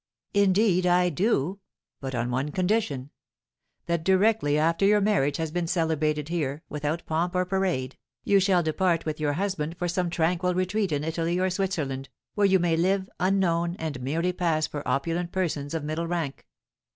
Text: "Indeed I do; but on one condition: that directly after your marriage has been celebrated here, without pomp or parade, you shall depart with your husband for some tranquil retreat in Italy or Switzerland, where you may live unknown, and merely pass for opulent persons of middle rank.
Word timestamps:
"Indeed 0.33 0.87
I 0.87 1.09
do; 1.09 1.59
but 1.99 2.15
on 2.15 2.31
one 2.31 2.49
condition: 2.49 3.11
that 3.85 4.03
directly 4.03 4.57
after 4.57 4.83
your 4.83 4.99
marriage 4.99 5.37
has 5.37 5.51
been 5.51 5.67
celebrated 5.67 6.27
here, 6.29 6.63
without 6.69 7.05
pomp 7.05 7.35
or 7.35 7.45
parade, 7.45 7.99
you 8.23 8.39
shall 8.39 8.63
depart 8.63 9.05
with 9.05 9.19
your 9.19 9.33
husband 9.33 9.77
for 9.77 9.87
some 9.87 10.09
tranquil 10.09 10.55
retreat 10.55 10.91
in 10.91 11.03
Italy 11.03 11.39
or 11.39 11.51
Switzerland, 11.51 12.09
where 12.33 12.47
you 12.47 12.57
may 12.57 12.75
live 12.75 13.11
unknown, 13.19 13.75
and 13.77 14.01
merely 14.01 14.33
pass 14.33 14.65
for 14.65 14.81
opulent 14.87 15.31
persons 15.31 15.75
of 15.75 15.83
middle 15.83 16.07
rank. 16.07 16.47